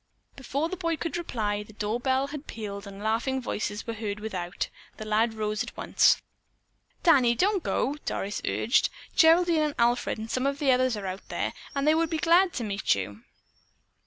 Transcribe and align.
Before 0.35 0.67
the 0.67 0.75
boy 0.75 0.97
could 0.97 1.15
reply, 1.15 1.61
the 1.61 1.73
door 1.73 1.99
bell 1.99 2.25
had 2.29 2.47
pealed 2.47 2.87
and 2.87 3.03
laughing 3.03 3.39
voices 3.39 3.85
were 3.85 3.93
heard 3.93 4.19
without. 4.19 4.67
The 4.97 5.05
lad 5.05 5.35
rose 5.35 5.61
at 5.61 5.77
once. 5.77 6.19
"Danny, 7.03 7.35
don't 7.35 7.61
go!" 7.61 7.93
Doris 8.03 8.41
urged. 8.43 8.89
"Geraldine 9.15 9.61
and 9.61 9.75
Alfred 9.77 10.17
and 10.17 10.31
some 10.31 10.47
of 10.47 10.57
the 10.57 10.71
others 10.71 10.97
are 10.97 11.05
out 11.05 11.29
there, 11.29 11.53
and 11.75 11.87
they 11.87 11.93
would 11.93 12.09
be 12.09 12.17
glad 12.17 12.51
to 12.53 12.63
meet 12.63 12.95
you." 12.95 13.21